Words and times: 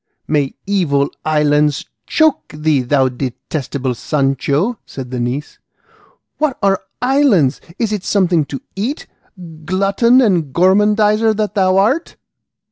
"May 0.27 0.55
evil 0.65 1.11
islands 1.23 1.85
choke 2.07 2.47
thee, 2.47 2.81
thou 2.81 3.07
detestable 3.07 3.93
Sancho," 3.93 4.79
said 4.83 5.11
the 5.11 5.19
niece; 5.19 5.59
"What 6.39 6.57
are 6.63 6.81
islands? 7.03 7.61
Is 7.77 7.93
it 7.93 8.03
something 8.03 8.45
to 8.45 8.61
eat, 8.75 9.05
glutton 9.63 10.19
and 10.19 10.51
gormandiser 10.53 11.35
that 11.37 11.53
thou 11.53 11.77
art?" 11.77 12.15